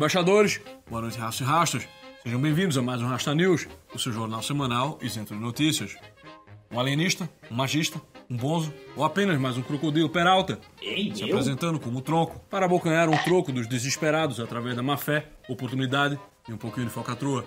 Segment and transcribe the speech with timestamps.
[0.00, 0.62] Embaixadores.
[0.88, 1.88] Boa noite, rastros e rastros.
[2.22, 5.94] Sejam bem-vindos a mais um Rasta News, o seu jornal semanal isento de notícias.
[6.72, 8.00] Um alienista, um magista,
[8.30, 13.10] um bonzo ou apenas mais um crocodilo peralta Ei, se apresentando como tronco para abocanhar
[13.10, 17.44] um troco dos desesperados através da má fé, oportunidade e um pouquinho de falcatrua.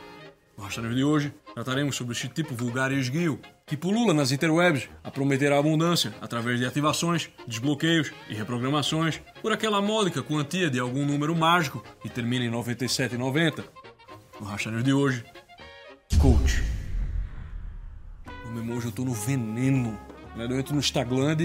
[0.56, 4.32] No Rasta News de hoje, trataremos sobre este tipo vulgar e esguio que pulula nas
[4.32, 10.70] interwebs a prometer a abundância através de ativações, desbloqueios e reprogramações por aquela módica quantia
[10.70, 13.64] de algum número mágico que termina em 97,90.
[14.40, 15.24] No Rasta News de hoje,
[16.20, 16.64] coach.
[18.46, 19.98] No meu hoje eu tô no veneno.
[20.38, 21.38] Eu entro no Instagram,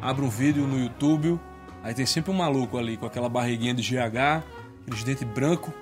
[0.00, 1.38] abro um vídeo no YouTube,
[1.82, 4.44] aí tem sempre um maluco ali com aquela barriguinha de GH,
[4.82, 5.74] aqueles dentes brancos,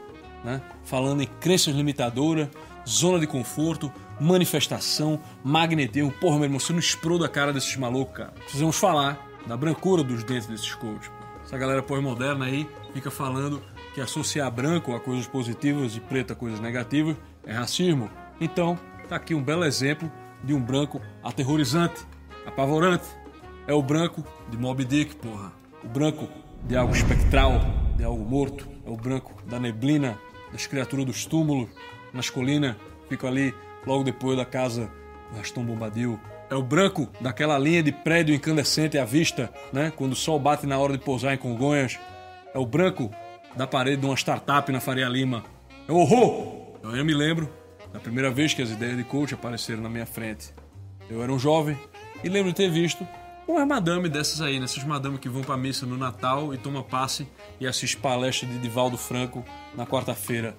[0.42, 0.62] né?
[0.82, 2.48] Falando em crenças limitadoras,
[2.88, 6.10] zona de conforto, manifestação, magnetismo.
[6.10, 8.32] Porra, meu irmão, você não explode a cara desses malucos, cara.
[8.32, 11.10] Precisamos falar da brancura dos dentes desses coaches.
[11.44, 13.62] Essa galera pós-moderna aí fica falando
[13.94, 18.10] que associar branco a coisas positivas e preto a coisas negativas é racismo.
[18.40, 20.10] Então, tá aqui um belo exemplo
[20.42, 22.06] de um branco aterrorizante,
[22.44, 23.06] apavorante.
[23.66, 25.52] É o branco de Moby Dick, porra.
[25.84, 26.28] O branco
[26.64, 27.60] de algo espectral,
[27.96, 28.68] de algo morto.
[28.84, 30.18] É o branco da neblina,
[30.52, 31.68] das criaturas dos túmulos,
[32.12, 32.76] nas colinas,
[33.08, 33.54] ficam ali
[33.86, 34.90] logo depois da casa
[35.30, 36.18] do Raston Bombadil.
[36.50, 39.92] É o branco daquela linha de prédio incandescente à vista, né?
[39.94, 41.98] Quando o sol bate na hora de pousar em Congonhas.
[42.54, 43.10] É o branco
[43.54, 45.44] da parede de uma startup na Faria Lima.
[45.88, 46.78] É o horror!
[46.82, 47.50] Eu ainda me lembro
[47.92, 50.52] da primeira vez que as ideias de coach apareceram na minha frente.
[51.08, 51.76] Eu era um jovem
[52.22, 53.06] e lembro de ter visto
[53.48, 57.28] uma madame dessas aí, nessas madame que vão pra missa no Natal e toma passe
[57.60, 59.44] e assiste palestra de Divaldo Franco
[59.74, 60.56] na quarta-feira.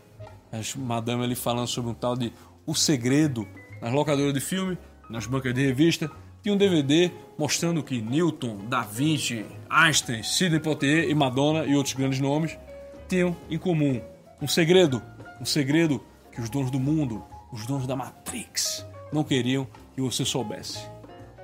[0.51, 2.31] As madame ali falando sobre um tal de
[2.67, 3.47] O Segredo
[3.81, 4.77] nas locadoras de filme,
[5.09, 6.11] nas bancas de revista.
[6.43, 11.95] Tinha um DVD mostrando que Newton, Da Vinci, Einstein, Sidney Poitier e Madonna e outros
[11.95, 12.57] grandes nomes
[13.07, 14.01] tinham em comum
[14.41, 15.01] um segredo,
[15.41, 20.25] um segredo que os donos do mundo, os donos da Matrix, não queriam que você
[20.25, 20.79] soubesse.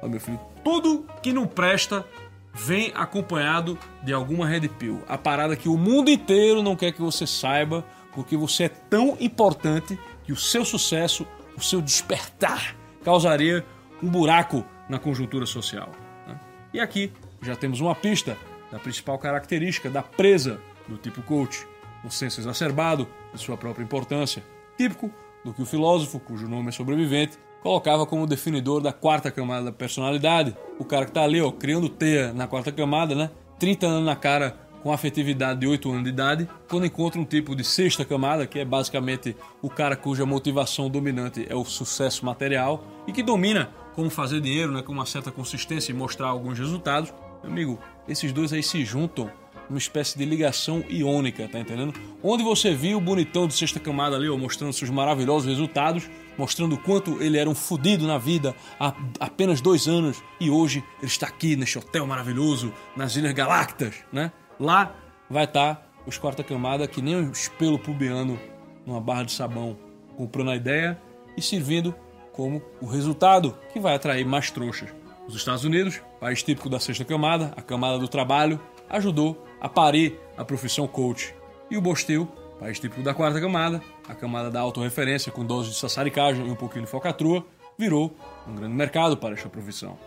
[0.01, 2.05] Ó, meu filho, tudo que não presta
[2.53, 5.01] vem acompanhado de alguma red pill.
[5.07, 9.17] A parada que o mundo inteiro não quer que você saiba, porque você é tão
[9.19, 11.25] importante que o seu sucesso,
[11.57, 13.65] o seu despertar, causaria
[14.01, 15.89] um buraco na conjuntura social.
[16.27, 16.39] né?
[16.73, 17.11] E aqui
[17.41, 18.37] já temos uma pista
[18.71, 21.67] da principal característica da presa do tipo coach,
[22.03, 24.43] o senso exacerbado de sua própria importância,
[24.77, 25.11] típico
[25.43, 29.71] do que o filósofo, cujo nome é sobrevivente, colocava como definidor da quarta camada da
[29.71, 30.55] personalidade.
[30.77, 33.29] O cara que tá ali, ó, criando teia na quarta camada, né?
[33.59, 37.55] 30 anos na cara com afetividade de 8 anos de idade, quando encontra um tipo
[37.55, 42.83] de sexta camada, que é basicamente o cara cuja motivação dominante é o sucesso material
[43.07, 47.13] e que domina como fazer dinheiro, né, com uma certa consistência e mostrar alguns resultados.
[47.41, 49.31] Meu amigo, esses dois aí se juntam
[49.69, 51.93] uma espécie de ligação iônica, tá entendendo?
[52.21, 56.75] Onde você viu o bonitão de sexta camada ali, ó, mostrando seus maravilhosos resultados, mostrando
[56.75, 61.07] o quanto ele era um fudido na vida há apenas dois anos e hoje ele
[61.07, 64.31] está aqui neste hotel maravilhoso, nas Ilhas Galactas, né?
[64.59, 64.95] Lá
[65.29, 68.39] vai estar os quarta camada que nem um espelho pubiano
[68.85, 69.77] numa barra de sabão,
[70.17, 70.99] comprando a ideia
[71.37, 71.95] e servindo
[72.31, 74.89] como o resultado que vai atrair mais trouxas.
[75.27, 80.19] Os Estados Unidos, país típico da sexta camada, a camada do trabalho, ajudou a parir
[80.35, 81.33] a profissão coach.
[81.71, 82.27] E o Bostil,
[82.59, 86.55] país típico da quarta camada, a camada da autorreferência com dose de sassaricagem e um
[86.55, 87.45] pouquinho de falcatrua,
[87.77, 88.13] virou
[88.47, 89.97] um grande mercado para esta profissão.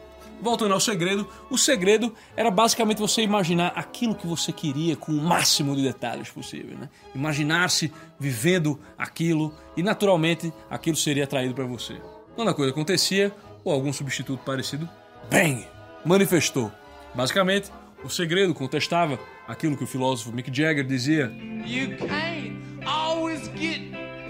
[0.40, 5.22] Voltando ao segredo, o segredo era basicamente você imaginar aquilo que você queria com o
[5.22, 6.76] máximo de detalhes possível.
[6.76, 6.88] Né?
[7.14, 12.00] Imaginar-se vivendo aquilo e naturalmente aquilo seria atraído para você.
[12.34, 13.34] Quando a coisa acontecia,
[13.64, 14.88] ou algum substituto parecido,
[15.30, 15.66] bang!
[16.04, 16.70] Manifestou.
[17.14, 17.72] Basicamente,
[18.04, 19.18] o segredo contestava
[19.48, 21.32] aquilo que o filósofo Mick Jagger dizia:
[21.64, 23.80] You can't always get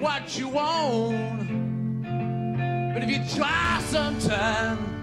[0.01, 1.51] what you want.
[2.95, 4.96] But if you try sometime,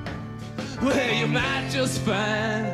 [0.82, 2.66] well, you might just find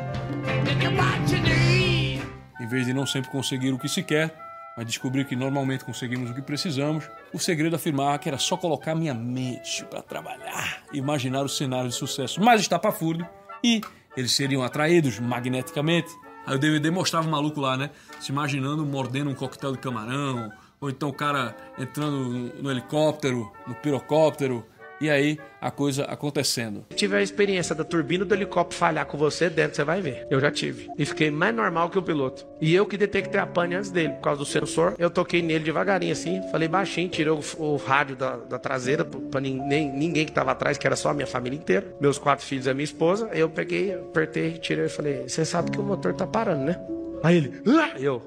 [0.64, 2.22] that you need.
[2.60, 4.34] Em vez de não sempre conseguir o que se quer,
[4.76, 8.94] mas descobrir que normalmente conseguimos o que precisamos, o segredo afirmava que era só colocar
[8.94, 13.26] minha mente para trabalhar, imaginar o cenário de sucesso mais estapafúrdio
[13.62, 13.80] e
[14.16, 16.08] eles seriam atraídos magneticamente.
[16.46, 17.90] Aí o DVD mostrava o maluco lá, né?
[18.20, 20.50] Se imaginando mordendo um coquetel de camarão,
[20.80, 24.66] ou então o cara entrando no helicóptero, no pirocóptero,
[25.00, 26.84] e aí a coisa acontecendo.
[26.94, 30.26] Tive a experiência da turbina do helicóptero falhar com você dentro, você vai ver.
[30.30, 30.88] Eu já tive.
[30.98, 32.46] E fiquei mais normal que o piloto.
[32.60, 34.94] E eu que detectei a pane antes dele, por causa do sensor.
[34.98, 39.40] Eu toquei nele devagarinho assim, falei baixinho, tirei o, o rádio da, da, traseira pra
[39.40, 41.94] ninguém, ninguém que tava atrás, que era só a minha família inteira.
[42.00, 43.28] Meus quatro filhos e a minha esposa.
[43.32, 46.80] Eu peguei, apertei, tirei e falei: Você sabe que o motor tá parando, né?
[47.22, 47.98] Aí ele, ah!
[47.98, 48.22] eu.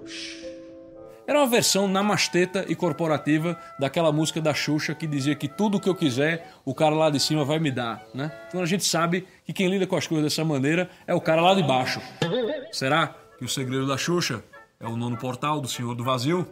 [1.25, 5.87] Era uma versão namasteta e corporativa daquela música da Xuxa que dizia que tudo que
[5.87, 8.29] eu quiser, o cara lá de cima vai me dar, né?
[8.49, 11.41] Então a gente sabe que quem lida com as coisas dessa maneira é o cara
[11.41, 12.01] lá de baixo.
[12.71, 14.43] Será que o segredo da Xuxa
[14.79, 16.45] é o nono portal do Senhor do Vazio?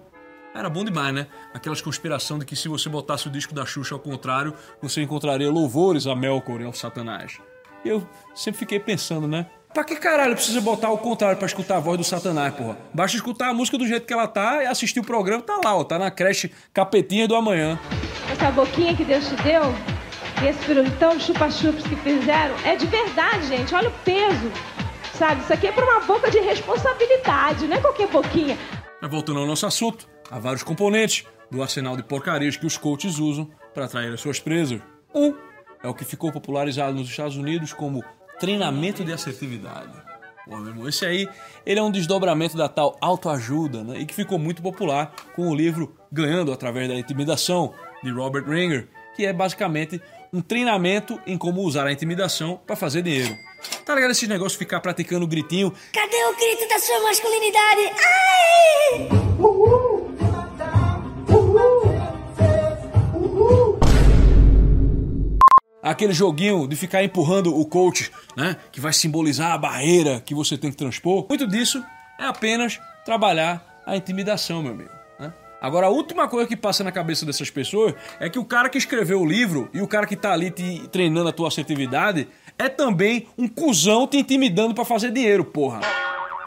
[0.55, 1.27] Era bom demais, né?
[1.53, 5.51] Aquelas conspiração de que se você botasse o disco da Xuxa ao contrário, você encontraria
[5.51, 7.39] louvores a Melkor e ao Satanás.
[7.83, 9.47] Eu sempre fiquei pensando, né?
[9.73, 12.77] Pra que caralho precisa botar o contrário pra escutar a voz do Satanás, porra?
[12.93, 15.75] Basta escutar a música do jeito que ela tá e assistir o programa, tá lá,
[15.75, 15.83] ó.
[15.83, 17.79] Tá na creche Capetinha do Amanhã.
[18.29, 19.63] Essa boquinha que Deus te deu,
[20.43, 23.73] e esse pirulitão chupa-chups que fizeram, é de verdade, gente.
[23.73, 24.51] Olha o peso.
[25.13, 28.57] Sabe, isso aqui é pra uma boca de responsabilidade, não é qualquer boquinha.
[29.01, 33.19] Mas voltando ao nosso assunto, há vários componentes do arsenal de porcarias que os coaches
[33.19, 34.81] usam para atrair as suas presas.
[35.13, 35.33] Um
[35.83, 38.03] é o que ficou popularizado nos Estados Unidos como
[38.41, 39.93] treinamento de assertividade.
[40.45, 41.29] Pô, meu irmão, esse aí
[41.63, 43.99] ele é um desdobramento da tal autoajuda, né?
[43.99, 47.71] E que ficou muito popular com o livro Ganhando através da Intimidação,
[48.03, 50.01] de Robert Ringer, que é basicamente
[50.33, 53.35] um treinamento em como usar a intimidação para fazer dinheiro.
[53.85, 55.71] Tá ligado esse negócio de ficar praticando o gritinho?
[55.93, 57.91] Cadê o grito da sua masculinidade?
[58.91, 59.09] Ai!
[59.39, 60.00] Uhul!
[65.81, 70.57] Aquele joguinho de ficar empurrando o coach, né, que vai simbolizar a barreira que você
[70.57, 71.25] tem que transpor.
[71.27, 71.83] Muito disso
[72.19, 74.91] é apenas trabalhar a intimidação, meu amigo.
[75.19, 75.33] Né?
[75.61, 78.77] Agora, a última coisa que passa na cabeça dessas pessoas é que o cara que
[78.77, 82.27] escreveu o livro e o cara que tá ali te treinando a tua assertividade
[82.57, 85.81] é também um cuzão te intimidando para fazer dinheiro, porra.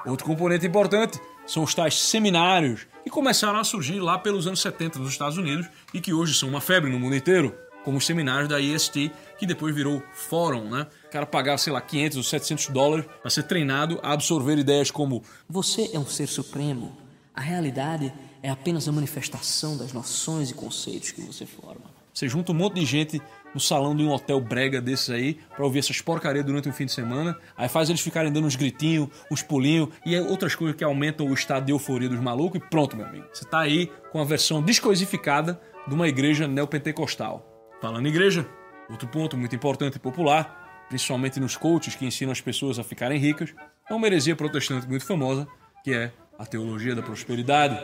[0.06, 4.98] Outro componente importante são os tais seminários que começaram a surgir lá pelos anos 70
[4.98, 7.54] nos Estados Unidos e que hoje são uma febre no mundo inteiro
[7.84, 10.86] como os seminários da EST, que depois virou fórum, né?
[11.06, 14.90] O cara pagava, sei lá, 500 ou 700 dólares para ser treinado a absorver ideias
[14.90, 16.96] como Você é um ser supremo.
[17.34, 21.94] A realidade é apenas a manifestação das noções e conceitos que você forma.
[22.12, 23.20] Você junta um monte de gente
[23.52, 26.86] no salão de um hotel brega desses aí para ouvir essas porcarias durante um fim
[26.86, 27.36] de semana.
[27.56, 31.34] Aí faz eles ficarem dando uns gritinhos, uns pulinhos e outras coisas que aumentam o
[31.34, 32.60] estado de euforia dos malucos.
[32.60, 33.26] E pronto, meu amigo.
[33.32, 37.53] Você tá aí com a versão descoisificada de uma igreja neopentecostal.
[37.84, 38.48] Falando em igreja,
[38.88, 43.18] outro ponto muito importante e popular, principalmente nos coaches que ensinam as pessoas a ficarem
[43.18, 43.54] ricas,
[43.90, 45.46] é uma heresia protestante muito famosa,
[45.84, 47.76] que é a teologia da prosperidade,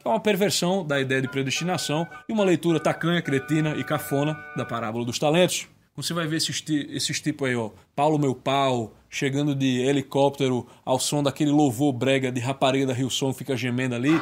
[0.00, 4.36] que é uma perversão da ideia de predestinação e uma leitura tacanha, cretina e cafona
[4.56, 5.68] da parábola dos talentos.
[5.94, 10.98] Você vai ver esses, esses tipos aí, ó, Paulo meu pau, chegando de helicóptero ao
[10.98, 14.20] som daquele louvor brega de rapariga da Rio Som fica gemendo ali.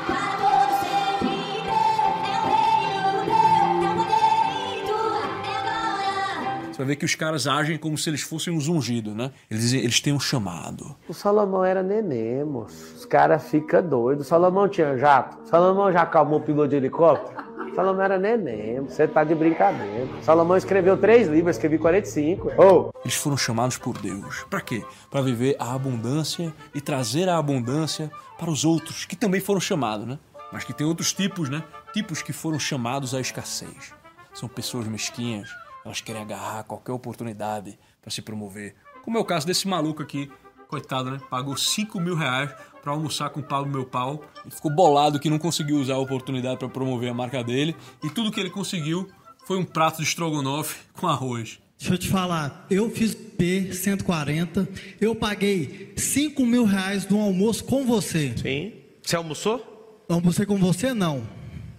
[6.79, 9.33] Vai ver que os caras agem como se eles fossem uns ungidos, né?
[9.51, 10.95] Eles, eles têm um chamado.
[11.09, 12.97] O Salomão era neném, moço.
[12.97, 14.27] Os caras ficam doidos.
[14.27, 15.43] O Salomão tinha jato.
[15.43, 17.53] O Salomão já acalmou o piloto de helicóptero.
[17.73, 20.07] O Salomão era neném, você tá de brincadeira.
[20.21, 22.53] O Salomão escreveu três livros, escrevi 45.
[22.59, 22.91] Oh.
[23.03, 24.45] Eles foram chamados por Deus.
[24.51, 24.85] Para quê?
[25.11, 30.07] Para viver a abundância e trazer a abundância para os outros, que também foram chamados,
[30.07, 30.19] né?
[30.53, 31.65] Mas que tem outros tipos, né?
[31.95, 33.95] Tipos que foram chamados à escassez.
[34.35, 35.49] São pessoas mesquinhas,
[35.85, 38.75] elas querem agarrar qualquer oportunidade para se promover.
[39.03, 40.31] Como é o caso desse maluco aqui,
[40.69, 41.21] coitado, né?
[41.29, 45.29] Pagou 5 mil reais para almoçar com o Paulo Meu Pau e ficou bolado que
[45.29, 47.77] não conseguiu usar a oportunidade para promover a marca dele.
[48.03, 49.09] E tudo que ele conseguiu
[49.47, 51.61] foi um prato de estrogonofe com arroz.
[51.79, 54.69] Deixa eu te falar, eu fiz P140,
[55.01, 58.33] eu paguei 5 mil reais no almoço com você.
[58.37, 58.73] Sim.
[59.03, 60.05] Você almoçou?
[60.09, 61.27] Almocei com você, não.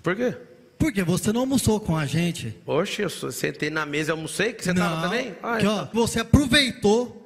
[0.01, 0.35] Por quê?
[0.83, 2.53] Porque você não almoçou com a gente.
[2.67, 5.33] Oxe, eu sentei na mesa e almocei, que você não, tava também?
[5.41, 5.89] Ah, que, ó, então.
[5.93, 7.21] você aproveitou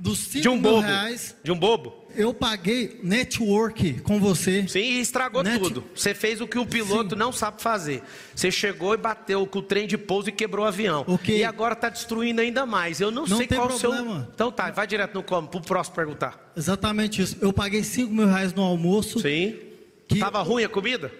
[0.00, 0.80] Dos 5 De um mil bobo.
[0.86, 1.92] reais, De um bobo.
[2.14, 4.64] eu paguei network com você.
[4.68, 5.84] Sim, e estragou Net- tudo.
[5.94, 8.02] Você fez o que o piloto não sabe fazer.
[8.34, 11.04] Você chegou e bateu com o trem de pouso e quebrou o avião.
[11.06, 11.36] Ok.
[11.36, 13.00] E agora tá destruindo ainda mais.
[13.00, 13.90] Eu não, Não sei qual o seu.
[13.90, 14.28] problema.
[14.32, 16.52] Então tá, vai direto no como, pro próximo perguntar.
[16.56, 17.36] Exatamente isso.
[17.40, 19.18] Eu paguei 5 mil reais no almoço.
[19.20, 19.56] Sim.
[20.06, 21.12] Que Tava ruim a comida?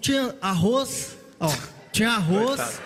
[0.00, 1.16] Tinha arroz.
[1.38, 1.52] Ó,
[1.92, 2.80] tinha arroz.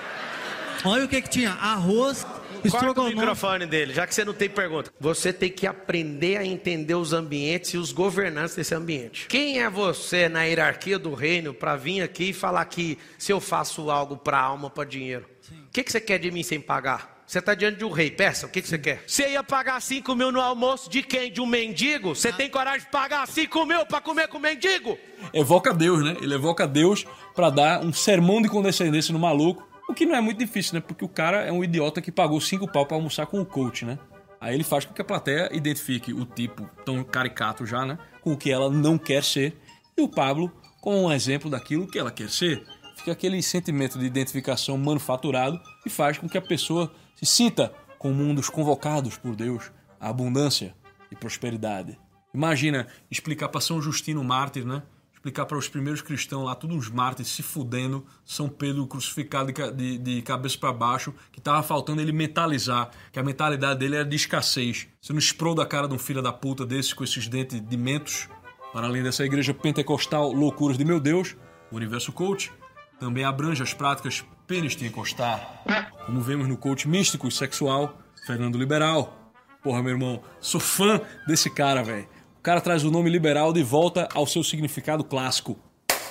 [0.84, 1.50] Olha o que que tinha.
[1.52, 2.26] Arroz,
[2.70, 4.92] Corta o microfone dele, já que você não tem pergunta.
[4.98, 9.26] Você tem que aprender a entender os ambientes e os governantes desse ambiente.
[9.28, 13.40] Quem é você na hierarquia do reino para vir aqui e falar que se eu
[13.40, 15.26] faço algo para alma, para dinheiro?
[15.50, 17.13] O que, que você quer de mim sem pagar?
[17.26, 19.02] Você está diante de um rei, peça, o que, que você quer?
[19.06, 21.32] Você ia pagar 5 mil no almoço de quem?
[21.32, 22.14] De um mendigo?
[22.14, 24.98] Você tem coragem de pagar 5 mil para comer com mendigo?
[25.32, 26.16] Evoca Deus, né?
[26.20, 29.66] Ele evoca Deus pra dar um sermão de condescendência no maluco.
[29.88, 30.80] O que não é muito difícil, né?
[30.80, 33.84] Porque o cara é um idiota que pagou cinco pau pra almoçar com o coach,
[33.84, 33.98] né?
[34.40, 37.98] Aí ele faz com que a plateia identifique o tipo tão caricato já, né?
[38.20, 39.56] Com o que ela não quer ser.
[39.96, 40.52] E o Pablo
[40.84, 42.62] como um exemplo daquilo que ela quer ser.
[42.94, 48.22] Fica aquele sentimento de identificação manufaturado e faz com que a pessoa se sinta como
[48.22, 50.74] um dos convocados por Deus à abundância
[51.10, 51.98] e prosperidade.
[52.34, 54.82] Imagina explicar para São Justino Mártir, né?
[55.12, 59.96] Explicar para os primeiros cristãos lá, todos os mártires se fudendo, São Pedro crucificado de,
[59.96, 64.16] de- cabeça para baixo, que tava faltando ele mentalizar, que a mentalidade dele era de
[64.16, 64.86] escassez.
[65.00, 67.76] Você não esprou da cara de um filho da puta desse com esses dentes de
[67.76, 68.28] mentos,
[68.70, 71.34] para além dessa igreja pentecostal loucuras de meu Deus,
[71.72, 72.52] o Universo Coach
[73.00, 75.62] também abrange as práticas pênis te encostar,
[76.06, 79.32] como vemos no coach místico e sexual Fernando Liberal.
[79.62, 82.06] Porra, meu irmão, sou fã desse cara, velho.
[82.38, 85.58] O cara traz o nome liberal de volta ao seu significado clássico.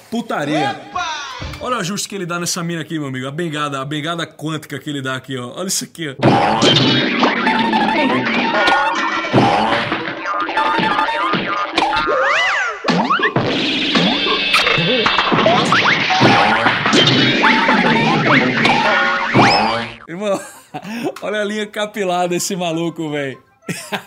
[0.10, 0.82] Putaria.
[1.60, 3.28] Olha o ajuste que ele dá nessa mina aqui, meu amigo.
[3.28, 5.54] A bengada, a bengada quântica que ele dá aqui, ó.
[5.56, 6.16] Olha isso aqui, ó.
[20.08, 20.40] Irmão,
[21.22, 23.42] olha a linha capilar desse maluco, velho.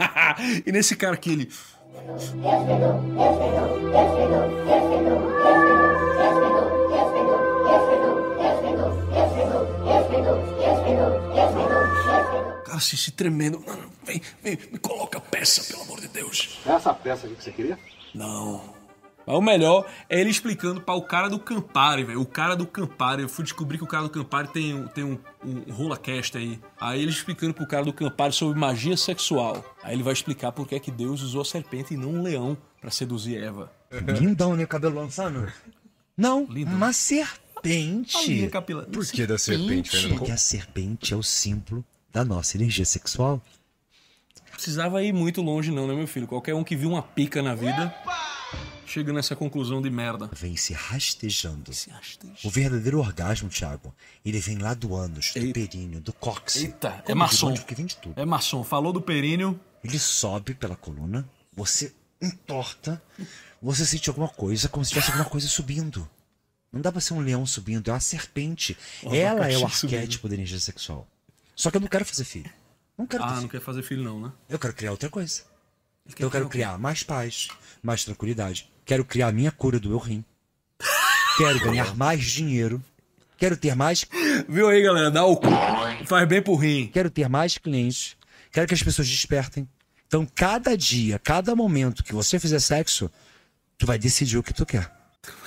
[0.67, 1.51] e nesse cara aqui, ele.
[12.65, 13.63] Cara, assim, se tremendo.
[13.67, 16.61] Não, não, vem, vem, me coloca a peça, pelo amor de Deus.
[16.67, 17.79] É essa peça aqui que você queria?
[18.15, 18.76] Não.
[19.27, 22.21] Mas o melhor é ele explicando para o cara do Campari, velho.
[22.21, 23.23] O cara do Campari.
[23.23, 26.61] Eu fui descobrir que o cara do Campari tem, um- tem um, um rolacast aí.
[26.81, 29.65] Aí ele explicando pro cara do Campari sobre magia sexual.
[29.83, 32.23] Aí ele vai explicar por que é que Deus usou a serpente e não um
[32.23, 33.73] leão para seduzir Eva.
[34.21, 34.65] Lindão, né?
[34.65, 35.53] Cabelo lançando.
[36.17, 36.71] Não, Lindo.
[36.71, 38.49] uma serpente.
[38.49, 38.87] capilar.
[38.87, 40.19] Por que da serpente, Fernando?
[40.19, 43.43] Porque a serpente é o símbolo da nossa energia sexual.
[44.41, 46.27] Não precisava ir muito longe, não, né, meu filho?
[46.27, 47.95] Qualquer um que viu uma pica na vida
[48.87, 50.31] chega nessa conclusão de merda.
[50.33, 51.73] Vem se rastejando.
[51.73, 52.35] Se rasteja.
[52.45, 56.63] O verdadeiro orgasmo, Thiago, ele vem lá do ânus, do períneo, do cóccix.
[56.65, 57.53] Eita, é maçom.
[57.55, 58.21] Porque vem de tudo.
[58.21, 58.63] É maçom.
[58.65, 59.59] Falou do períneo.
[59.85, 63.01] Ele sobe pela coluna, você entorta,
[63.63, 66.09] você sente alguma coisa, como se tivesse alguma coisa subindo.
[66.73, 68.77] Não dá pra ser um leão subindo, é uma serpente.
[69.05, 69.97] Um Ela é o abacaxi subindo.
[69.99, 71.07] arquétipo da energia sexual.
[71.55, 72.51] Só que eu não quero fazer filho.
[72.99, 73.41] Não quero Ah, filho.
[73.43, 74.33] não quer fazer filho, não, né?
[74.49, 75.43] Eu quero criar outra coisa.
[76.15, 77.49] quer Eu quero criar mais paz,
[77.83, 78.69] mais tranquilidade.
[78.87, 80.25] Quero criar a minha cura do meu rim.
[81.37, 82.83] Quero ganhar mais dinheiro.
[83.37, 84.07] Quero ter mais,
[84.49, 85.11] Viu aí, galera?
[85.11, 85.49] Dá o cu.
[86.07, 86.87] Faz bem pro rim.
[86.87, 88.17] quero ter mais clientes.
[88.51, 89.69] Quero que as pessoas despertem.
[90.07, 93.11] Então, cada dia, cada momento que você fizer sexo,
[93.77, 94.91] tu vai decidir o que tu quer.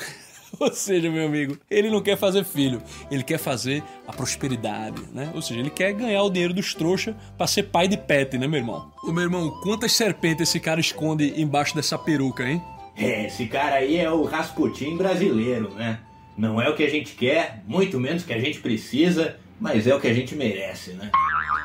[0.60, 5.31] Ou seja, meu amigo, ele não quer fazer filho, ele quer fazer a prosperidade, né?
[5.34, 8.48] Ou seja, ele quer ganhar o dinheiro dos trouxa pra ser pai de pet, né,
[8.48, 8.91] meu irmão?
[9.03, 12.62] Ô, meu irmão, quantas serpentes esse cara esconde embaixo dessa peruca, hein?
[13.00, 16.00] É, esse cara aí é o Rasputin brasileiro, né?
[16.38, 19.96] Não é o que a gente quer, muito menos que a gente precisa, mas é
[19.96, 21.10] o que a gente merece, né?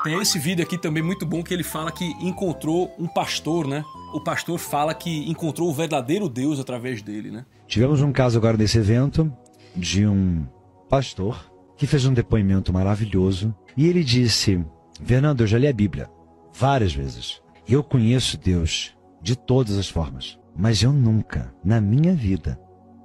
[0.05, 3.85] Tem esse vídeo aqui também muito bom que ele fala que encontrou um pastor, né?
[4.13, 7.45] O pastor fala que encontrou o verdadeiro Deus através dele, né?
[7.67, 9.33] Tivemos um caso agora nesse evento
[9.75, 10.47] de um
[10.89, 14.65] pastor que fez um depoimento maravilhoso e ele disse:
[15.05, 16.09] Fernando, eu já li a Bíblia
[16.53, 17.43] várias vezes.
[17.69, 22.59] Eu conheço Deus de todas as formas, mas eu nunca, na minha vida,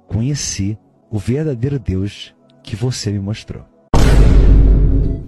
[0.06, 0.78] conheci
[1.10, 3.64] o verdadeiro Deus que você me mostrou.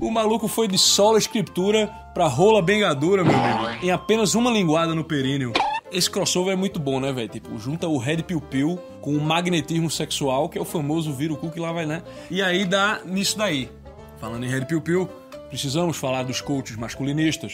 [0.00, 3.84] O maluco foi de sola escritura pra rola bengadura, meu amigo.
[3.84, 5.52] Em apenas uma linguada no períneo.
[5.90, 7.28] Esse crossover é muito bom, né, velho?
[7.28, 11.32] Tipo, junta o Red Pill Pill com o magnetismo sexual, que é o famoso vira
[11.32, 12.02] o cu que lá vai, né?
[12.30, 13.70] E aí dá nisso daí.
[14.18, 15.08] Falando em Red Pill Pill,
[15.48, 17.52] precisamos falar dos coaches masculinistas.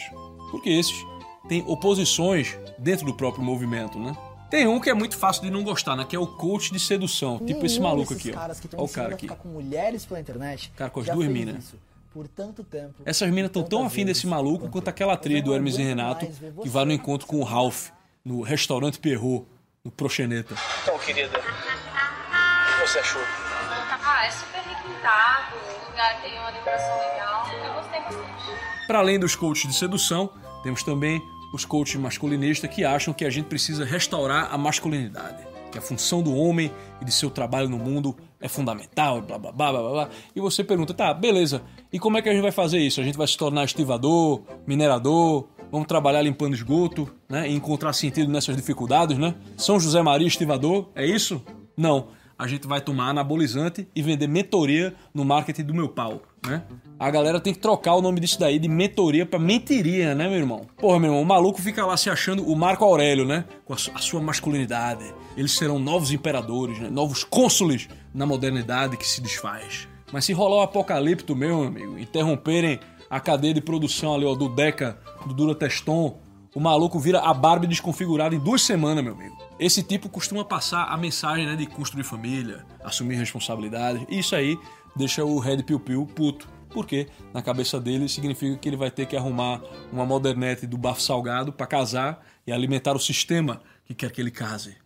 [0.51, 0.95] Porque esses
[1.47, 4.15] tem oposições dentro do próprio movimento, né?
[4.49, 6.05] Tem um que é muito fácil de não gostar, né?
[6.07, 7.37] Que é o coach de sedução.
[7.39, 8.39] tipo esse Nenhum maluco desses aqui, ó.
[8.39, 9.21] caras que tão Olha o cara aqui.
[9.21, 10.71] ficar com mulheres pela internet.
[10.75, 11.63] Cara com as duas minas.
[11.65, 11.75] isso
[12.11, 12.95] Por tanto tempo.
[13.05, 16.25] Essas minas estão tão afim desse maluco quanto aquela atriz do Hermes e Renato
[16.61, 17.89] que vai no encontro com o Ralph
[18.25, 19.45] no restaurante Perrot,
[19.83, 20.55] no Proxeneta.
[20.83, 23.21] Então, querida, o que você achou?
[23.21, 27.47] Ah, é super requintado, o lugar tem uma decoração legal.
[27.65, 28.87] Eu gostei bastante.
[28.87, 30.29] Para além dos coaches de sedução,
[30.63, 31.21] temos também
[31.53, 36.21] os coaches masculinistas que acham que a gente precisa restaurar a masculinidade, que a função
[36.21, 39.91] do homem e de seu trabalho no mundo é fundamental, blá blá blá blá.
[39.91, 40.09] blá.
[40.35, 43.01] E você pergunta, tá, beleza, e como é que a gente vai fazer isso?
[43.01, 47.49] A gente vai se tornar estivador, minerador, vamos trabalhar limpando esgoto, né?
[47.49, 49.35] E encontrar sentido nessas dificuldades, né?
[49.57, 51.41] São José Maria estivador, é isso?
[51.75, 52.07] Não.
[52.37, 56.63] A gente vai tomar anabolizante e vender mentoria no marketing do meu pau, né?
[56.97, 60.37] A galera tem que trocar o nome disso daí de mentoria pra mentiria, né, meu
[60.37, 60.67] irmão?
[60.77, 63.45] Porra, meu irmão, o maluco fica lá se achando o Marco Aurélio, né?
[63.65, 65.05] Com a su- a sua masculinidade.
[65.37, 66.89] Eles serão novos imperadores, né?
[66.89, 69.87] Novos cônsules na modernidade que se desfaz.
[70.11, 72.79] Mas se rolar o apocalipto meu, meu amigo, interromperem
[73.09, 76.19] a cadeia de produção ali, ó, do Deca, do Dura Teston,
[76.55, 79.37] o maluco vira a Barbie desconfigurada em duas semanas, meu amigo.
[79.59, 84.05] Esse tipo costuma passar a mensagem né, de construir família, assumir responsabilidade.
[84.09, 84.57] E isso aí
[84.95, 86.47] deixa o Red Piu Piu puto.
[86.69, 91.01] Porque na cabeça dele significa que ele vai ter que arrumar uma modernete do bafo
[91.01, 94.77] salgado para casar e alimentar o sistema que quer que ele case.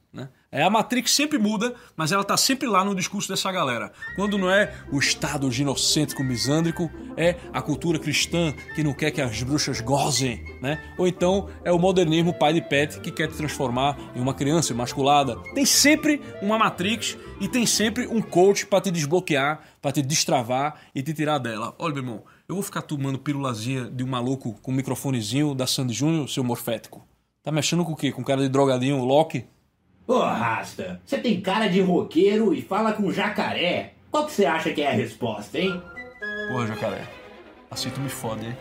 [0.54, 3.92] É, a Matrix sempre muda, mas ela tá sempre lá no discurso dessa galera.
[4.16, 9.20] Quando não é o Estado ginocêntrico misândrico, é a cultura cristã que não quer que
[9.20, 10.80] as bruxas gozem, né?
[10.96, 14.74] Ou então é o modernismo pai de pet que quer te transformar em uma criança
[14.74, 15.36] emasculada.
[15.56, 20.82] Tem sempre uma Matrix e tem sempre um coach para te desbloquear, para te destravar
[20.94, 21.74] e te tirar dela.
[21.80, 25.66] Olha, meu irmão, eu vou ficar tomando pirulazinha de um maluco com um microfonezinho da
[25.66, 27.04] Sandy Júnior, seu morfético.
[27.42, 28.12] Tá mexendo com o quê?
[28.12, 29.48] Com cara de drogadinho, Loki?
[30.06, 33.94] Ô, Rasta, você tem cara de roqueiro e fala com jacaré.
[34.12, 35.82] Qual que você acha que é a resposta, hein?
[36.50, 37.08] Porra, jacaré.
[37.72, 38.58] Assim tu me fode, hein?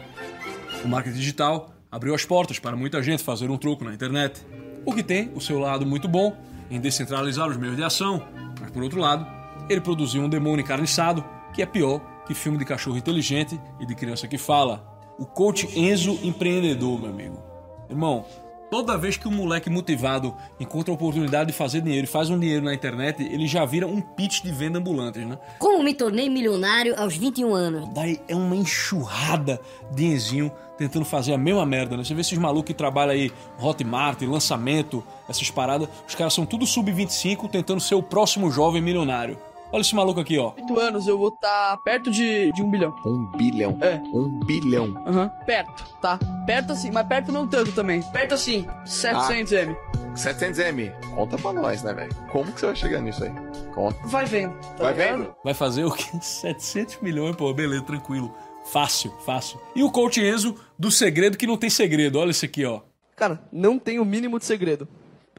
[0.85, 4.41] O marketing digital abriu as portas para muita gente fazer um troco na internet.
[4.87, 6.37] O que tem o seu lado muito bom
[6.71, 8.23] em descentralizar os meios de ação,
[8.61, 9.27] mas por outro lado,
[9.69, 13.95] ele produziu um demônio encarniçado que é pior que filme de cachorro inteligente e de
[13.95, 14.83] criança que fala.
[15.19, 17.43] O coach Enzo empreendedor, meu amigo.
[17.91, 18.25] Irmão,
[18.73, 22.41] toda vez que um moleque motivado encontra a oportunidade de fazer dinheiro e faz um
[22.41, 25.39] dinheiro na internet, ele já vira um pitch de venda ambulantes, né?
[25.59, 27.89] Como me tornei milionário aos 21 anos?
[27.93, 29.61] Daí é uma enxurrada
[29.95, 32.03] de enzinho tentando fazer a mesma merda, né?
[32.03, 33.31] Você vê esses malucos que trabalham aí,
[33.61, 39.37] Hotmart, lançamento, essas paradas, os caras são tudo sub-25 tentando ser o próximo jovem milionário.
[39.73, 40.53] Olha esse maluco aqui, ó.
[40.57, 42.95] 8 anos eu vou estar perto de, de um bilhão.
[43.07, 43.79] Um bilhão?
[43.81, 43.95] É.
[44.13, 45.03] Um bilhão.
[45.07, 45.29] Aham.
[45.47, 46.19] Perto, tá?
[46.47, 48.03] Perto assim, mas perto não tanto também.
[48.03, 49.77] Perto assim, 700 M.
[50.15, 50.93] 700M.
[51.15, 52.15] Conta pra nós, né, velho?
[52.31, 53.33] Como que você vai chegar nisso aí?
[53.75, 53.97] Conta.
[54.07, 54.53] Vai vendo.
[54.77, 55.19] Tá Vai ligado?
[55.19, 55.35] vendo?
[55.43, 56.05] Vai fazer o quê?
[56.21, 58.35] 700 milhões, pô, beleza, tranquilo.
[58.71, 59.59] Fácil, fácil.
[59.75, 62.19] E o coach Enzo do segredo que não tem segredo.
[62.19, 62.81] Olha esse aqui, ó.
[63.17, 64.87] Cara, não tem o mínimo de segredo.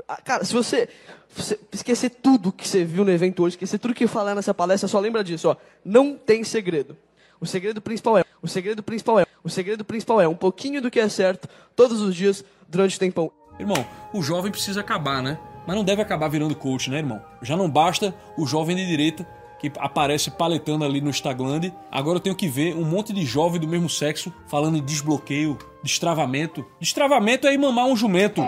[0.07, 0.89] Ah, Cara, se você,
[1.35, 4.87] você esquecer tudo que você viu no evento hoje, esquecer tudo que falar nessa palestra,
[4.87, 5.55] só lembra disso, ó.
[5.83, 6.97] Não tem segredo.
[7.39, 10.89] O segredo principal é, o segredo principal é, o segredo principal é um pouquinho do
[10.89, 13.31] que é certo todos os dias durante o tempão.
[13.59, 15.37] Irmão, o jovem precisa acabar, né?
[15.67, 17.21] Mas não deve acabar virando coach, né, irmão?
[17.41, 19.27] Já não basta o jovem de direita
[19.63, 21.71] que aparece paletando ali no Instagram.
[21.89, 25.57] Agora eu tenho que ver um monte de jovem do mesmo sexo falando em desbloqueio,
[25.81, 26.65] destravamento.
[26.79, 28.41] Destravamento é ir mamar um jumento,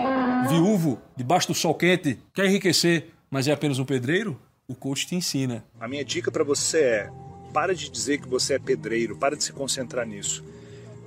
[0.48, 4.38] viúvo, debaixo do sol quente, quer enriquecer, mas é apenas um pedreiro?
[4.68, 5.64] O coach te ensina.
[5.80, 7.10] A minha dica para você é:
[7.52, 10.44] para de dizer que você é pedreiro, para de se concentrar nisso.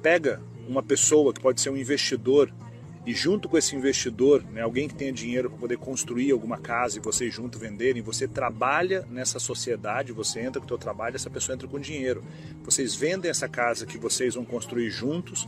[0.02, 2.52] Pega uma pessoa que pode ser um investidor
[3.10, 7.00] e junto com esse investidor, né, alguém que tenha dinheiro para poder construir alguma casa
[7.00, 11.28] e vocês junto venderem, você trabalha nessa sociedade, você entra com o teu trabalho, essa
[11.28, 12.24] pessoa entra com dinheiro.
[12.64, 15.48] Vocês vendem essa casa que vocês vão construir juntos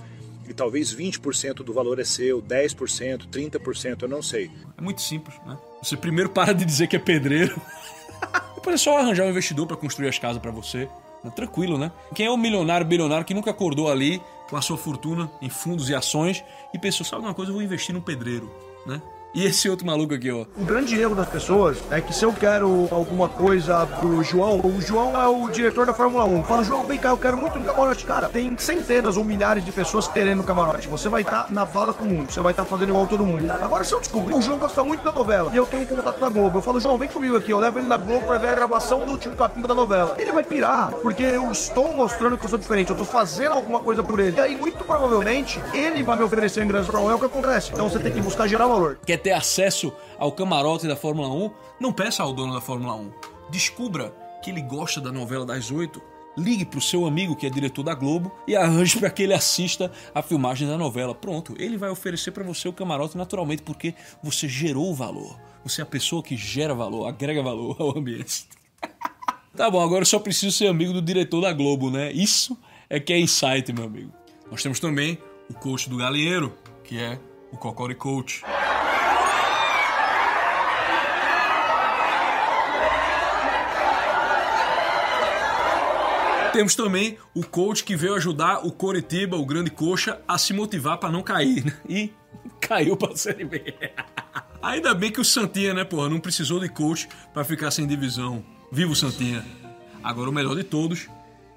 [0.50, 4.50] e talvez 20% do valor é seu, 10%, 30%, eu não sei.
[4.76, 5.56] É muito simples, né?
[5.84, 7.62] Você primeiro para de dizer que é pedreiro.
[8.56, 10.89] Depois é só arranjar um investidor para construir as casas para você.
[11.24, 11.91] É tranquilo, né?
[12.15, 14.19] Quem é o milionário, bilionário que nunca acordou ali
[14.51, 17.63] com a sua fortuna em fundos e ações e pensou, sabe uma coisa, eu vou
[17.63, 18.53] investir num pedreiro,
[18.85, 19.01] né?
[19.33, 20.45] E esse outro maluco aqui, ó.
[20.57, 24.81] O grande erro das pessoas é que se eu quero alguma coisa pro João, o
[24.81, 26.43] João é o diretor da Fórmula 1.
[26.43, 28.03] Fala, João, vem cá, eu quero muito no camarote.
[28.03, 30.89] Cara, tem centenas ou milhares de pessoas querendo camarote.
[30.89, 33.49] Você vai estar na bala com o mundo, você vai estar fazendo igual todo mundo.
[33.49, 36.19] Agora, se eu descobrir, o João gosta muito da novela e eu tenho um contato
[36.19, 38.49] na Globo, eu falo, João, vem comigo aqui, eu levo ele na Globo pra ver
[38.49, 40.15] a gravação do último capítulo da novela.
[40.17, 43.79] Ele vai pirar, porque eu estou mostrando que eu sou diferente, eu tô fazendo alguma
[43.79, 44.35] coisa por ele.
[44.35, 47.71] E aí, muito provavelmente, ele vai me oferecer ingresso pra é o que acontece.
[47.71, 48.97] Então você tem que buscar gerar valor.
[49.05, 51.51] Quer ter acesso ao camarote da Fórmula 1?
[51.79, 53.12] Não peça ao dono da Fórmula 1.
[53.49, 56.01] Descubra que ele gosta da novela das oito.
[56.38, 59.91] Ligue pro seu amigo que é diretor da Globo e arranje para que ele assista
[60.15, 61.13] a filmagem da novela.
[61.13, 65.38] Pronto, ele vai oferecer para você o camarote naturalmente porque você gerou o valor.
[65.63, 68.47] Você é a pessoa que gera valor, agrega valor ao ambiente.
[69.55, 72.12] tá bom, agora eu só preciso ser amigo do diretor da Globo, né?
[72.12, 72.57] Isso
[72.89, 74.12] é que é insight, meu amigo.
[74.49, 75.17] Nós temos também
[75.49, 77.19] o coach do galinheiro, que é
[77.51, 78.41] o Cocori Coach.
[86.53, 90.97] Temos também o coach que veio ajudar o Coritiba, o grande coxa, a se motivar
[90.97, 91.63] para não cair.
[91.63, 91.73] Né?
[91.87, 92.13] E
[92.59, 93.73] caiu pra Série B.
[94.61, 98.43] Ainda bem que o Santinha, né, porra, não precisou de coach para ficar sem divisão.
[98.71, 99.45] Viva o Santinha.
[100.03, 101.07] Agora o melhor de todos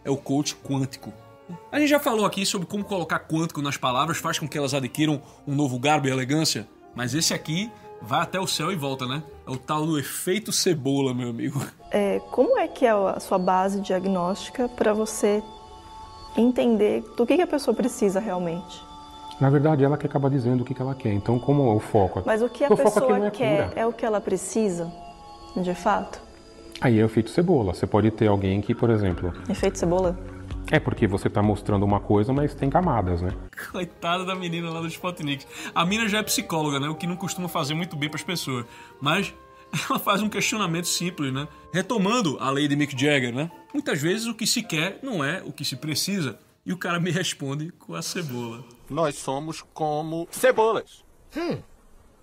[0.05, 1.13] é o coach quântico.
[1.71, 4.75] A gente já falou aqui sobre como colocar quântico nas palavras faz com que elas
[4.75, 7.71] adquiram um novo garbo e elegância, mas esse aqui
[8.03, 9.23] vai até o céu e volta, né?
[9.47, 11.61] É o tal do efeito cebola, meu amigo.
[11.91, 15.43] É, como é que é a sua base diagnóstica para você
[16.37, 18.83] entender do que, que a pessoa precisa realmente?
[19.41, 21.13] Na verdade, ela que acaba dizendo o que, que ela quer.
[21.13, 22.23] Então, como é o foco?
[22.25, 23.81] Mas o que a o pessoa é quer cura.
[23.81, 24.93] é o que ela precisa,
[25.57, 26.21] de fato?
[26.81, 27.75] Aí é o efeito cebola.
[27.75, 30.17] Você pode ter alguém que, por exemplo, Efeito cebola?
[30.71, 33.31] É porque você está mostrando uma coisa, mas tem camadas, né?
[33.71, 35.47] Coitada da menina lá do Spotnik.
[35.75, 36.89] A mina já é psicóloga, né?
[36.89, 38.67] O que não costuma fazer muito bem para as pessoas.
[39.01, 39.35] Mas
[39.89, 41.47] ela faz um questionamento simples, né?
[41.73, 43.51] Retomando a lei de Mick Jagger, né?
[43.73, 46.39] Muitas vezes o que se quer não é o que se precisa.
[46.67, 48.65] E o cara me responde com a cebola.
[48.89, 51.05] Nós somos como cebolas.
[51.37, 51.59] Hum.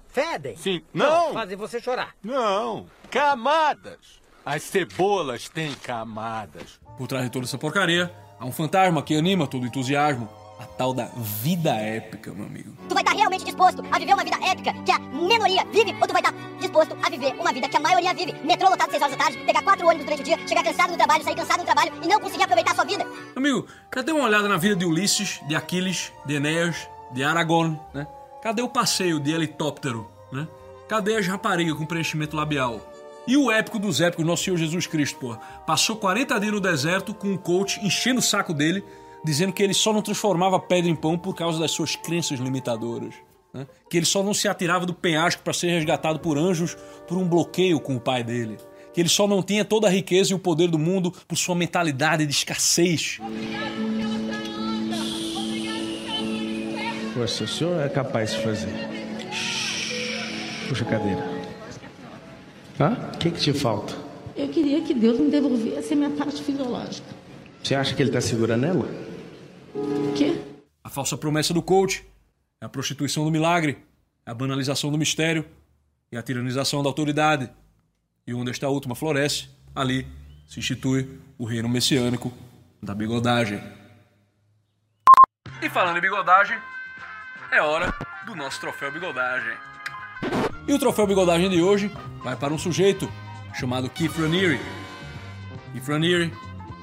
[0.07, 0.57] Fedem?
[0.57, 0.81] Sim.
[0.93, 1.33] Não!
[1.33, 2.15] Fazem você chorar.
[2.23, 2.87] Não!
[3.09, 4.19] Camadas!
[4.43, 6.79] As cebolas têm camadas.
[6.97, 10.27] Por trás de toda essa porcaria, há um fantasma que anima todo entusiasmo.
[10.59, 12.71] A tal da vida épica, meu amigo.
[12.87, 16.07] Tu vai estar realmente disposto a viver uma vida épica que a minoria vive ou
[16.07, 18.33] tu vai estar disposto a viver uma vida que a maioria vive?
[18.43, 20.97] Metrô lotado 6 horas da tarde, pegar quatro ônibus durante o dia, chegar cansado no
[20.97, 23.07] trabalho, sair cansado do trabalho e não conseguir aproveitar a sua vida.
[23.35, 28.05] Amigo, cadê uma olhada na vida de Ulisses, de Aquiles, de Enéas, de Aragorn, né?
[28.43, 30.47] Cadê o passeio de helicóptero, né?
[30.87, 32.79] Cadê as raparigas com preenchimento labial?
[33.27, 35.37] E o épico dos épicos, nosso Senhor Jesus Cristo, pô.
[35.65, 38.83] Passou 40 dias no deserto com um coach enchendo o saco dele,
[39.23, 43.13] dizendo que ele só não transformava pedra em pão por causa das suas crenças limitadoras.
[43.53, 43.67] né?
[43.89, 46.75] Que ele só não se atirava do penhasco para ser resgatado por anjos
[47.07, 48.57] por um bloqueio com o pai dele.
[48.93, 51.55] Que ele só não tinha toda a riqueza e o poder do mundo por sua
[51.55, 53.19] mentalidade de escassez.
[57.13, 58.73] Poxa, o senhor é capaz de fazer.
[60.67, 61.30] Puxa a cadeira.
[62.79, 63.93] O que, que te falta?
[64.35, 67.07] Eu queria que Deus me devolvesse a minha parte fisiológica.
[67.61, 68.85] Você acha que ele tá segurando ela?
[69.75, 70.41] O quê?
[70.83, 72.05] A falsa promessa do coach
[72.59, 73.77] é a prostituição do milagre,
[74.25, 75.45] é a banalização do mistério
[76.11, 77.49] e a tiranização da autoridade.
[78.25, 80.07] E onde esta última floresce, ali
[80.47, 82.33] se institui o reino messiânico
[82.81, 83.61] da bigodagem.
[85.61, 86.57] E falando em bigodagem,
[87.51, 87.93] é hora
[88.25, 89.55] do nosso troféu bigodagem.
[90.67, 91.91] E o troféu bigodagem de hoje
[92.23, 93.11] vai para um sujeito
[93.53, 94.59] chamado Keith Raniere.
[95.73, 96.33] Keith Raniere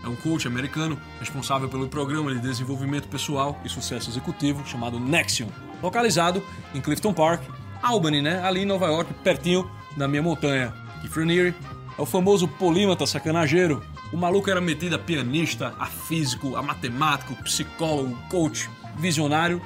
[0.04, 5.48] é um coach americano responsável pelo programa de desenvolvimento pessoal e sucesso executivo chamado Nexion,
[5.82, 6.42] localizado
[6.74, 7.42] em Clifton Park,
[7.82, 8.42] Albany, né?
[8.42, 10.72] Ali em Nova York, pertinho da minha montanha.
[11.00, 11.54] Keith Raniere
[11.96, 13.82] é o famoso polímata sacanageiro.
[14.12, 19.60] O maluco era metido a pianista, a físico, a matemático, psicólogo, coach, visionário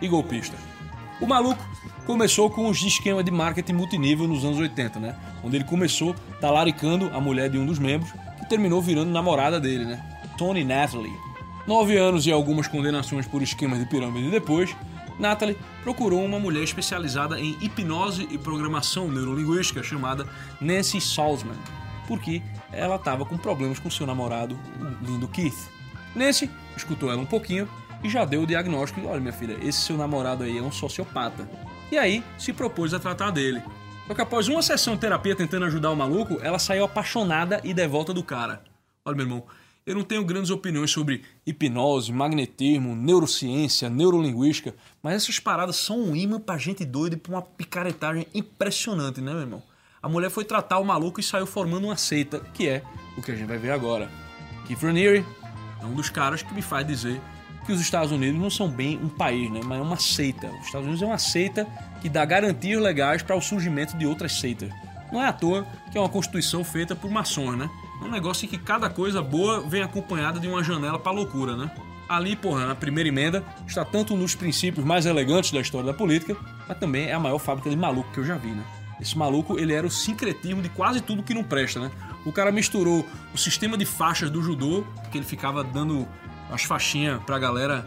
[0.00, 0.56] e golpista.
[1.20, 1.62] O maluco
[2.08, 5.14] começou com os esquema de marketing multinível nos anos 80, né?
[5.44, 9.84] Onde ele começou talaricando a mulher de um dos membros, que terminou virando namorada dele,
[9.84, 10.02] né?
[10.38, 11.12] Tony Natalie.
[11.66, 14.74] Nove anos e algumas condenações por esquemas de pirâmide depois,
[15.18, 20.26] Natalie procurou uma mulher especializada em hipnose e programação neurolinguística chamada
[20.62, 21.58] Nancy Salzman,
[22.06, 22.40] porque
[22.72, 25.68] ela estava com problemas com seu namorado, o lindo Keith.
[26.16, 27.68] Nancy escutou ela um pouquinho
[28.02, 31.67] e já deu o diagnóstico: olha, minha filha, esse seu namorado aí é um sociopata.
[31.90, 33.62] E aí se propôs a tratar dele.
[34.06, 37.74] Só que após uma sessão de terapia tentando ajudar o maluco, ela saiu apaixonada e
[37.74, 38.62] devota do cara.
[39.04, 39.44] Olha, meu irmão,
[39.88, 46.14] Eu não tenho grandes opiniões sobre hipnose, magnetismo, neurociência, neurolinguística, mas essas paradas são um
[46.14, 49.62] imã pra gente doida e pra uma picaretagem impressionante, né, meu irmão?
[50.02, 52.82] A mulher foi tratar o maluco e saiu formando uma seita, que é
[53.16, 54.10] o que a gente vai ver agora.
[54.66, 55.24] Keith Raniere
[55.80, 57.18] é um dos caras que me faz dizer
[57.68, 60.46] que os Estados Unidos não são bem um país, né, mas é uma seita.
[60.46, 61.66] Os Estados Unidos é uma seita
[62.00, 64.70] que dá garantias legais para o surgimento de outras seitas.
[65.12, 67.68] Não é à toa que é uma constituição feita por maçons, né?
[68.00, 71.58] É um negócio em que cada coisa boa vem acompanhada de uma janela pra loucura,
[71.58, 71.70] né?
[72.08, 76.34] Ali, porra, na primeira emenda, está tanto nos princípios mais elegantes da história da política,
[76.66, 78.64] mas também é a maior fábrica de maluco que eu já vi, né?
[78.98, 81.90] Esse maluco, ele era o sincretismo de quase tudo que não presta, né?
[82.24, 83.04] O cara misturou
[83.34, 86.08] o sistema de faixas do judô, que ele ficava dando
[86.50, 87.86] as faixinhas pra galera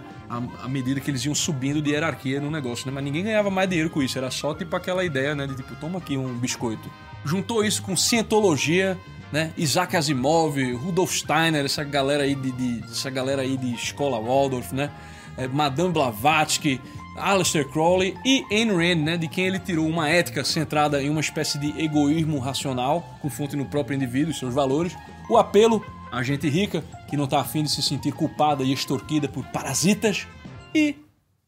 [0.63, 2.91] à, medida que eles iam subindo de hierarquia no negócio, né?
[2.93, 5.45] Mas ninguém ganhava mais dinheiro com isso, era só tipo aquela ideia, né?
[5.45, 6.89] De tipo, toma aqui um biscoito.
[7.25, 8.97] Juntou isso com cientologia,
[9.31, 9.51] né?
[9.57, 14.73] Isaac Asimov, Rudolf Steiner, essa galera aí de, de essa galera aí de escola Waldorf,
[14.73, 14.89] né?
[15.37, 16.79] É, Madame Blavatsky,
[17.17, 19.17] Aleister Crowley e Ayn Rand, né?
[19.17, 23.55] De quem ele tirou uma ética centrada em uma espécie de egoísmo racional, com fonte
[23.55, 24.95] no próprio indivíduo e seus valores.
[25.29, 29.27] O apelo à gente rica, que não está afim de se sentir culpada e extorquida
[29.27, 30.27] por parasitas.
[30.75, 30.95] E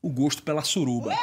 [0.02, 1.13] o gosto pela suruba.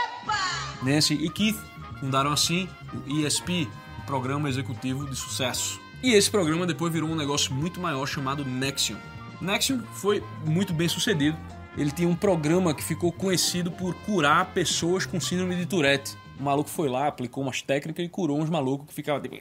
[0.83, 1.59] Nancy e Keith
[2.01, 2.69] fundaram assim
[3.07, 5.81] o ESP, o Programa Executivo de Sucesso.
[6.03, 8.97] E esse programa depois virou um negócio muito maior chamado Nexion.
[9.41, 11.37] Nexion foi muito bem sucedido.
[11.77, 16.17] Ele tinha um programa que ficou conhecido por curar pessoas com síndrome de Tourette.
[16.39, 19.37] O maluco foi lá, aplicou umas técnicas e curou uns malucos que ficavam tipo.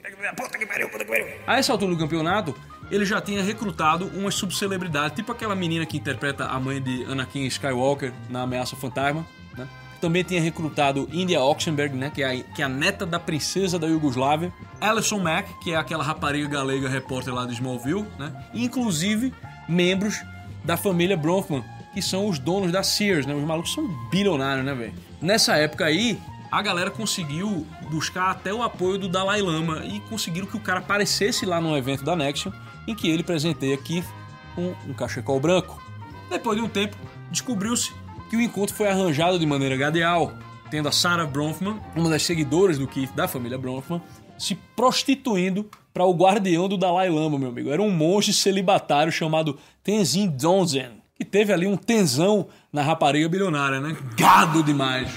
[1.46, 2.54] A essa altura do campeonato,
[2.90, 7.46] ele já tinha recrutado umas subcelebridades, tipo aquela menina que interpreta a mãe de Anakin
[7.46, 9.24] Skywalker na Ameaça Fantasma.
[9.56, 9.68] Né?
[10.00, 12.10] Também tinha recrutado India Oxenberg, né?
[12.12, 14.52] que, é a, que é a neta da princesa da Iugoslávia.
[14.80, 18.06] Alison Mack, que é aquela rapariga galega repórter lá de Smallville.
[18.18, 18.32] Né?
[18.52, 19.32] Inclusive,
[19.68, 20.20] membros
[20.64, 23.24] da família Bronfman, que são os donos da Sears.
[23.24, 23.34] Né?
[23.34, 24.94] Os malucos são bilionários, né, velho?
[25.20, 26.18] Nessa época aí,
[26.50, 30.80] a galera conseguiu buscar até o apoio do Dalai Lama e conseguiram que o cara
[30.80, 32.52] aparecesse lá no evento da Nexion,
[32.90, 34.06] em que ele presenteia Keith
[34.54, 35.80] com um cachecol branco.
[36.28, 36.96] Depois de um tempo,
[37.30, 37.92] descobriu-se
[38.28, 40.32] que o encontro foi arranjado de maneira gadeal,
[40.70, 44.00] tendo a Sarah Bronfman, uma das seguidoras do Keith da família Bronfman,
[44.38, 47.70] se prostituindo para o guardião do Dalai Lama, meu amigo.
[47.70, 53.80] Era um monge celibatário chamado Tenzin Donzen, que teve ali um tensão na rapariga bilionária,
[53.80, 53.96] né?
[54.16, 55.10] Gado demais.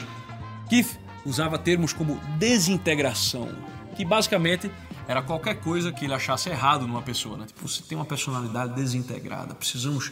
[0.69, 3.49] Keith usava termos como desintegração,
[3.95, 4.69] que basicamente
[5.07, 7.45] era qualquer coisa que ele achasse errado numa pessoa, né?
[7.45, 10.11] Tipo, você tem uma personalidade desintegrada, precisamos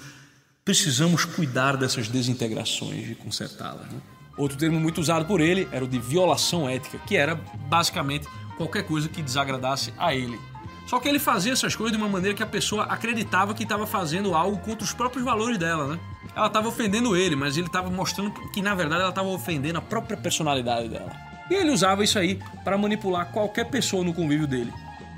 [0.63, 3.87] precisamos cuidar dessas desintegrações e consertá-las.
[3.91, 3.99] Né?
[4.37, 7.35] Outro termo muito usado por ele era o de violação ética, que era
[7.67, 8.27] basicamente
[8.57, 10.39] qualquer coisa que desagradasse a ele.
[10.87, 13.87] Só que ele fazia essas coisas de uma maneira que a pessoa acreditava que estava
[13.87, 15.99] fazendo algo contra os próprios valores dela, né?
[16.35, 19.81] Ela estava ofendendo ele, mas ele estava mostrando que na verdade ela estava ofendendo a
[19.81, 21.30] própria personalidade dela.
[21.51, 24.71] E ele usava isso aí para manipular qualquer pessoa no convívio dele.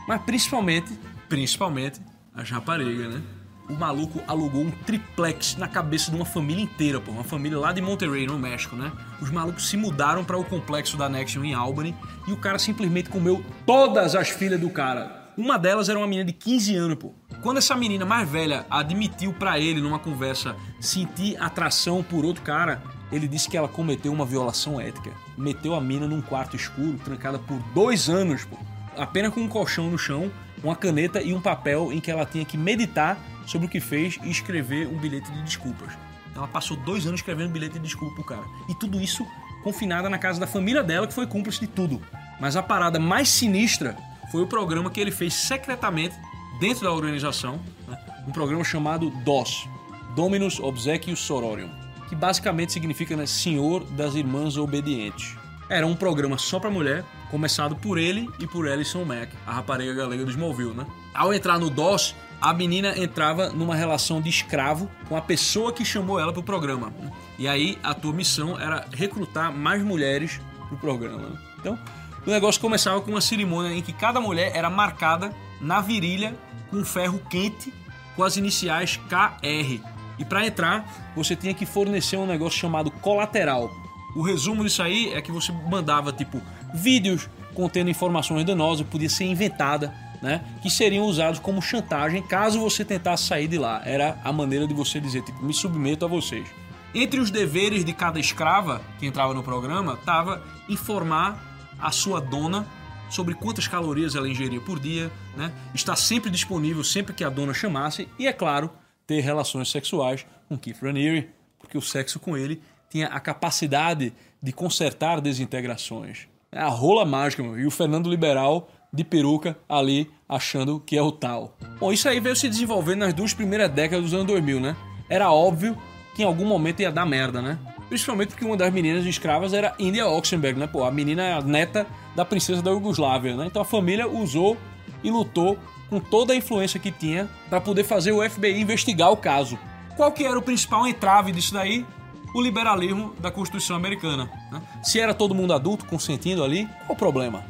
[0.07, 0.91] Mas principalmente,
[1.29, 2.01] principalmente
[2.33, 3.21] as raparigas, né?
[3.69, 7.11] O maluco alugou um triplex na cabeça de uma família inteira, pô.
[7.11, 8.91] Uma família lá de Monterrey, no México, né?
[9.21, 11.95] Os malucos se mudaram para o complexo da Nexion em Albany
[12.27, 15.31] e o cara simplesmente comeu todas as filhas do cara.
[15.37, 17.13] Uma delas era uma menina de 15 anos, pô.
[17.43, 22.81] Quando essa menina mais velha admitiu para ele numa conversa sentir atração por outro cara,
[23.13, 25.11] ele disse que ela cometeu uma violação ética.
[25.37, 28.57] Meteu a mina num quarto escuro, trancada por dois anos, pô.
[28.97, 30.31] Apenas com um colchão no chão,
[30.63, 34.19] uma caneta e um papel em que ela tinha que meditar sobre o que fez
[34.23, 35.93] e escrever um bilhete de desculpas.
[36.35, 38.43] Ela passou dois anos escrevendo um bilhete de desculpa pro cara.
[38.67, 39.25] E tudo isso
[39.63, 42.01] confinada na casa da família dela, que foi cúmplice de tudo.
[42.39, 43.95] Mas a parada mais sinistra
[44.31, 46.15] foi o programa que ele fez secretamente
[46.59, 47.97] dentro da organização, né?
[48.27, 49.67] um programa chamado DOS,
[50.15, 51.69] Dominus Obsequius Sororium,
[52.13, 55.35] que basicamente significa né, Senhor das Irmãs Obedientes.
[55.67, 59.95] Era um programa só para mulher, começado por ele e por Alison Mack, a rapariga
[59.95, 60.85] galega do Smallville, né?
[61.11, 65.83] Ao entrar no DOS, a menina entrava numa relação de escravo com a pessoa que
[65.83, 66.93] chamou ela pro programa.
[66.99, 67.11] né?
[67.39, 71.29] E aí a tua missão era recrutar mais mulheres pro programa.
[71.29, 71.37] né?
[71.59, 71.79] Então,
[72.27, 76.35] o negócio começava com uma cerimônia em que cada mulher era marcada na virilha
[76.69, 77.73] com ferro quente
[78.15, 79.92] com as iniciais KR.
[80.23, 83.69] E para entrar, você tinha que fornecer um negócio chamado colateral.
[84.15, 86.41] O resumo disso aí é que você mandava tipo
[86.73, 90.41] vídeos contendo informações danosas, podia ser inventada, né?
[90.61, 93.81] Que seriam usados como chantagem caso você tentasse sair de lá.
[93.83, 96.47] Era a maneira de você dizer, tipo, me submeto a vocês.
[96.95, 101.37] Entre os deveres de cada escrava que entrava no programa, estava informar
[101.77, 102.65] a sua dona
[103.09, 105.51] sobre quantas calorias ela ingeria por dia, né?
[105.75, 108.71] Estar sempre disponível sempre que a dona chamasse e, é claro,
[109.05, 114.51] ter relações sexuais com Keith Raniere, porque o sexo com ele tinha a capacidade de
[114.51, 116.27] consertar desintegrações.
[116.51, 117.59] É a rola mágica, meu.
[117.59, 121.57] E o Fernando Liberal de peruca ali achando que é o tal.
[121.79, 124.75] Bom, isso aí veio se desenvolvendo nas duas primeiras décadas dos anos 2000, né?
[125.09, 125.75] Era óbvio
[126.15, 127.57] que em algum momento ia dar merda, né?
[127.89, 130.67] Principalmente porque uma das meninas escravas era India Oxenberg, né?
[130.67, 133.47] Pô, a menina é a neta da princesa da Iugoslávia, né?
[133.47, 134.55] Então a família usou
[135.03, 135.57] e lutou
[135.93, 139.59] com toda a influência que tinha para poder fazer o FBI investigar o caso.
[139.95, 141.85] Qual que era o principal entrave disso daí?
[142.33, 144.27] O liberalismo da Constituição americana.
[144.51, 144.59] Né?
[144.81, 147.45] Se era todo mundo adulto consentindo ali, qual o problema?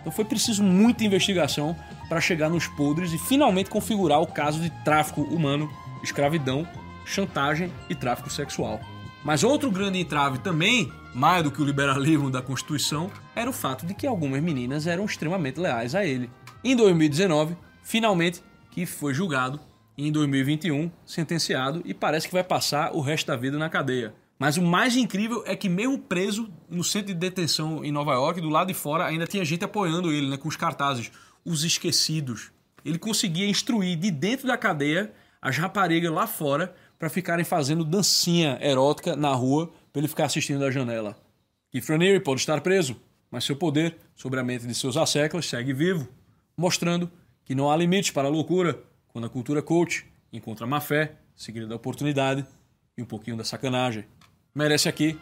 [0.00, 1.76] Então foi preciso muita investigação
[2.08, 5.70] para chegar nos podres e finalmente configurar o caso de tráfico humano,
[6.02, 6.66] escravidão,
[7.04, 8.80] chantagem e tráfico sexual.
[9.22, 13.84] Mas outro grande entrave também, mais do que o liberalismo da Constituição, era o fato
[13.84, 16.30] de que algumas meninas eram extremamente leais a ele.
[16.64, 18.42] Em 2019, finalmente,
[18.72, 19.60] que foi julgado
[19.96, 24.12] e em 2021 sentenciado e parece que vai passar o resto da vida na cadeia.
[24.36, 28.40] Mas o mais incrível é que mesmo preso no centro de detenção em Nova York,
[28.40, 31.12] do lado de fora ainda tinha gente apoiando ele, né, com os cartazes,
[31.44, 32.50] os esquecidos.
[32.84, 38.58] Ele conseguia instruir de dentro da cadeia as raparigas lá fora para ficarem fazendo dancinha
[38.60, 41.16] erótica na rua para ele ficar assistindo da janela.
[41.70, 42.96] Keith Raniere pode estar preso,
[43.30, 46.08] mas seu poder sobre a mente de seus asseclas segue vivo,
[46.56, 47.10] mostrando
[47.44, 51.66] que não há limites para a loucura quando a cultura coach encontra má fé, seguida
[51.66, 52.44] da oportunidade
[52.96, 54.04] e um pouquinho da sacanagem.
[54.54, 55.18] Merece aqui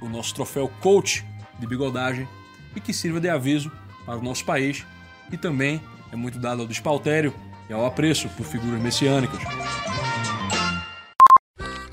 [0.00, 1.24] o nosso troféu coach
[1.58, 2.28] de bigodagem
[2.74, 3.70] e que sirva de aviso
[4.04, 4.86] para o nosso país
[5.32, 5.80] e também
[6.12, 7.34] é muito dado ao despautério
[7.68, 9.40] e ao apreço por figuras messiânicas.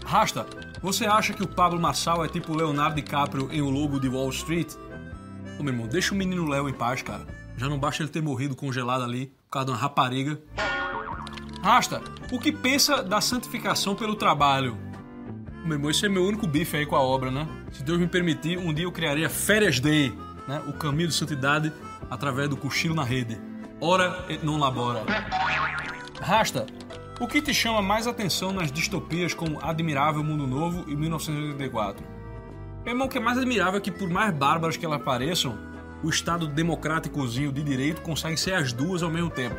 [0.06, 0.46] Rasta,
[0.82, 4.30] você acha que o Pablo Marçal é tipo Leonardo DiCaprio em O Lobo de Wall
[4.30, 4.74] Street?
[5.58, 7.26] Ô meu irmão, deixa o menino Léo em paz, cara.
[7.58, 10.42] Já não basta ele ter morrido congelado ali causa de uma rapariga.
[11.62, 14.76] Rasta, o que pensa da santificação pelo trabalho?
[15.64, 17.48] Meu irmão, esse é meu único bife aí com a obra, né?
[17.72, 20.12] Se Deus me permitir, um dia eu criaria Férias Day,
[20.48, 20.62] né?
[20.68, 21.72] O caminho de santidade
[22.10, 23.40] através do cochilo na rede.
[23.80, 25.04] Ora et non labora.
[26.20, 26.66] Rasta,
[27.20, 32.04] o que te chama mais atenção nas distopias como Admirável Mundo Novo e 1984?
[32.84, 35.58] Meu irmão, o que é mais admirável é que, por mais bárbaras que elas pareçam,
[36.04, 39.56] o Estado democráticozinho de direito consegue ser as duas ao mesmo tempo.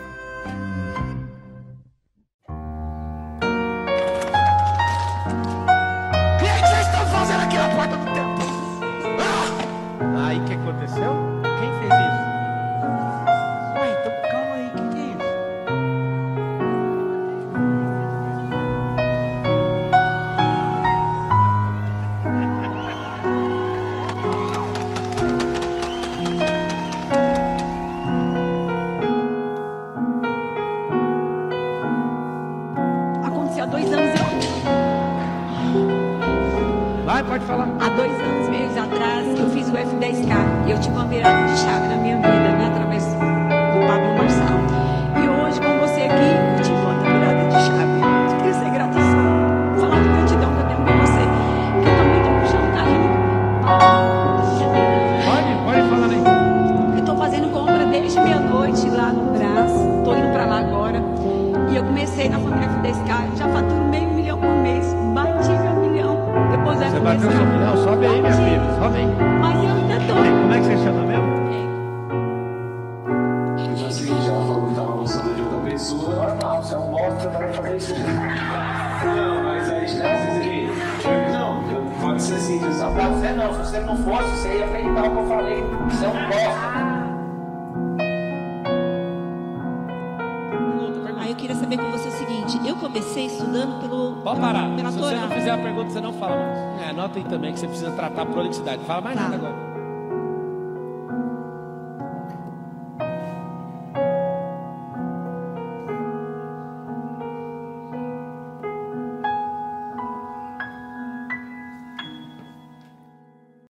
[94.90, 96.82] Se você não fizer a pergunta, você não fala mais.
[96.82, 98.84] É, anota aí também que você precisa tratar a prolixidade.
[98.84, 99.73] Fala mais nada agora.